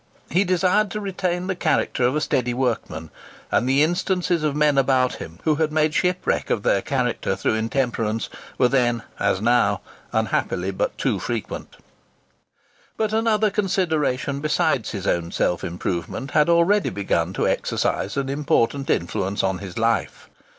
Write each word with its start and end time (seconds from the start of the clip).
He 0.31 0.43
desired 0.43 0.89
to 0.89 0.99
retain 0.99 1.45
the 1.45 1.55
character 1.55 2.03
of 2.05 2.15
a 2.15 2.21
steady 2.21 2.55
workman; 2.55 3.11
and 3.51 3.69
the 3.69 3.83
instances 3.83 4.43
of 4.43 4.55
men 4.55 4.79
about 4.79 5.17
him 5.17 5.37
who 5.43 5.57
had 5.57 5.71
made 5.71 5.93
shipwreck 5.93 6.49
of 6.49 6.63
their 6.63 6.81
character 6.81 7.35
through 7.35 7.53
intemperance, 7.53 8.27
were 8.57 8.67
then, 8.67 9.03
as 9.19 9.41
now, 9.41 9.81
unhappily 10.11 10.71
but 10.71 10.97
too 10.97 11.19
frequent. 11.19 11.75
But 12.97 13.13
another 13.13 13.51
consideration 13.51 14.39
besides 14.39 14.89
his 14.89 15.05
own 15.05 15.31
self 15.31 15.63
improvement 15.63 16.31
had 16.31 16.49
already 16.49 16.89
begun 16.89 17.31
to 17.33 17.47
exercise 17.47 18.17
an 18.17 18.27
important 18.27 18.89
influence 18.89 19.43
on 19.43 19.59
his 19.59 19.77
life. 19.77 20.31